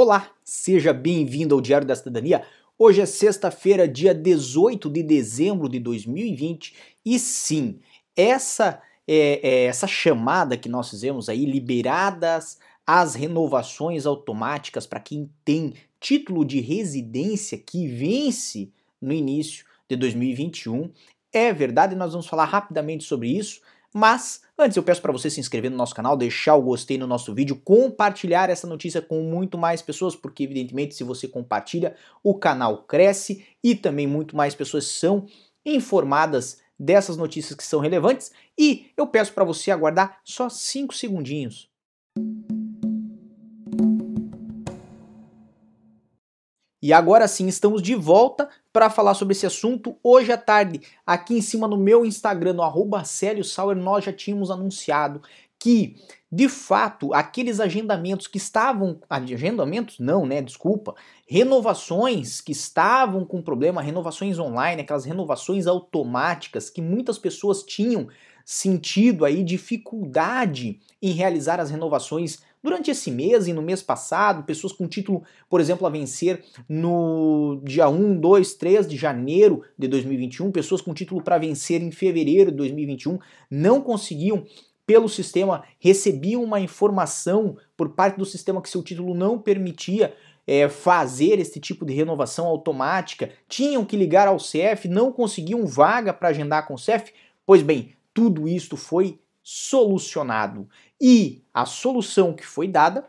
[0.00, 2.44] Olá, seja bem-vindo ao Diário da Cidadania.
[2.78, 6.72] Hoje é sexta-feira, dia 18 de dezembro de 2020
[7.04, 7.80] e sim,
[8.16, 15.28] essa é, é, essa chamada que nós fizemos aí, liberadas as renovações automáticas para quem
[15.44, 18.70] tem título de residência que vence
[19.02, 20.92] no início de 2021,
[21.32, 23.60] é verdade, nós vamos falar rapidamente sobre isso.
[23.94, 27.06] Mas antes eu peço para você se inscrever no nosso canal, deixar o gostei no
[27.06, 32.34] nosso vídeo, compartilhar essa notícia com muito mais pessoas, porque evidentemente se você compartilha, o
[32.34, 35.26] canal cresce e também muito mais pessoas são
[35.64, 38.30] informadas dessas notícias que são relevantes.
[38.58, 41.68] E eu peço para você aguardar só 5 segundinhos.
[46.80, 49.96] E agora sim, estamos de volta para falar sobre esse assunto.
[50.02, 54.48] Hoje à tarde, aqui em cima no meu Instagram, no arroba Sauer, nós já tínhamos
[54.48, 55.20] anunciado
[55.58, 55.96] que,
[56.30, 59.00] de fato, aqueles agendamentos que estavam.
[59.10, 59.98] Agendamentos?
[59.98, 60.40] Não, né?
[60.40, 60.94] Desculpa.
[61.26, 68.06] Renovações que estavam com problema, renovações online, aquelas renovações automáticas que muitas pessoas tinham
[68.44, 74.72] sentido aí dificuldade em realizar as renovações Durante esse mês e no mês passado, pessoas
[74.72, 80.50] com título, por exemplo, a vencer no dia 1, 2, 3 de janeiro de 2021,
[80.50, 83.18] pessoas com título para vencer em fevereiro de 2021,
[83.50, 84.44] não conseguiam
[84.84, 90.14] pelo sistema, recebiam uma informação por parte do sistema que seu título não permitia
[90.46, 96.10] é, fazer esse tipo de renovação automática, tinham que ligar ao CEF, não conseguiam vaga
[96.14, 97.12] para agendar com o CEF.
[97.44, 99.20] Pois bem, tudo isso foi
[99.50, 100.68] solucionado.
[101.00, 103.08] E a solução que foi dada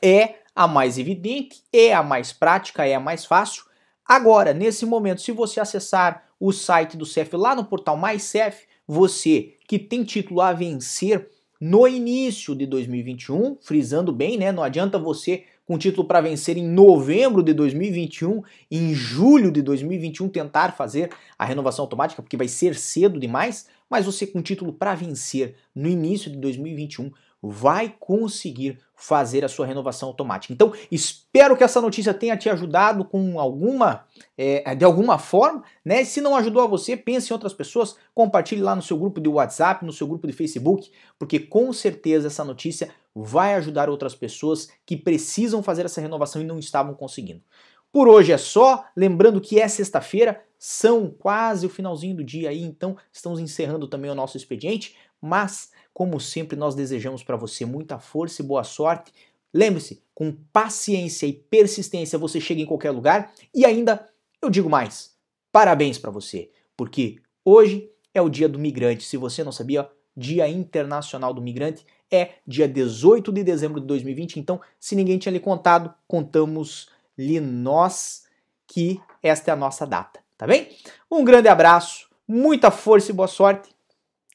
[0.00, 3.64] é a mais evidente, é a mais prática, é a mais fácil.
[4.06, 8.64] Agora, nesse momento, se você acessar o site do CEF lá no portal Mais CEF,
[8.86, 11.28] você que tem título a vencer
[11.60, 14.52] no início de 2021, frisando bem, né?
[14.52, 20.28] Não adianta você com título para vencer em novembro de 2021, em julho de 2021
[20.28, 24.94] tentar fazer a renovação automática, porque vai ser cedo demais mas você com título para
[24.94, 27.10] vencer no início de 2021
[27.42, 30.52] vai conseguir fazer a sua renovação automática.
[30.52, 34.04] Então, espero que essa notícia tenha te ajudado com alguma,
[34.36, 36.02] é, de alguma forma, né?
[36.02, 39.28] Se não ajudou a você, pense em outras pessoas, compartilhe lá no seu grupo de
[39.28, 42.88] WhatsApp, no seu grupo de Facebook, porque com certeza essa notícia
[43.22, 47.42] vai ajudar outras pessoas que precisam fazer essa renovação e não estavam conseguindo.
[47.90, 52.62] Por hoje é só, lembrando que é sexta-feira, são quase o finalzinho do dia aí,
[52.62, 57.98] então estamos encerrando também o nosso expediente, mas como sempre nós desejamos para você muita
[57.98, 59.12] força e boa sorte.
[59.52, 64.06] Lembre-se, com paciência e persistência você chega em qualquer lugar e ainda
[64.42, 65.16] eu digo mais,
[65.50, 69.04] parabéns para você, porque hoje é o dia do migrante.
[69.04, 74.38] Se você não sabia, Dia Internacional do Migrante é dia 18 de dezembro de 2020.
[74.38, 78.24] Então, se ninguém tinha lhe contado, contamos-lhe nós
[78.66, 80.68] que esta é a nossa data tá bem?
[81.10, 83.70] Um grande abraço, muita força e boa sorte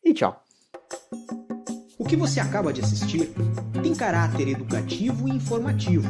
[0.04, 0.44] e tchau.
[1.98, 3.32] O que você acaba de assistir
[3.82, 6.10] tem caráter educativo e informativo.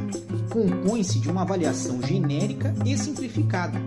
[0.49, 3.77] Compõe-se de uma avaliação genérica e simplificada.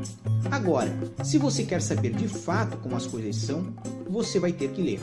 [0.50, 0.90] Agora,
[1.24, 3.74] se você quer saber de fato como as coisas são,
[4.08, 5.00] você vai ter que ler.